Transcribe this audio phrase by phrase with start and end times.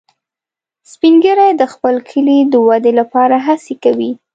[0.91, 4.11] سپین ږیری د خپل کلي د ودې لپاره هڅې کوي